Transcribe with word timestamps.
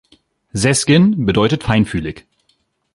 Sezgin 0.53 1.27
bedeutet 1.27 1.61
„feinfühlig“. 1.63 2.25